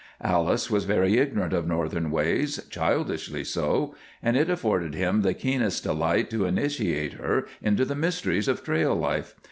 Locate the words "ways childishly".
2.09-3.43